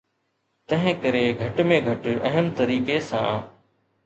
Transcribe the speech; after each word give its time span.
تنهن 0.71 0.95
ڪري 1.03 1.21
گهٽ 1.41 1.61
۾ 1.73 1.77
گهٽ 1.89 2.09
اهم 2.31 2.49
طريقي 2.63 2.97
سان. 3.13 3.39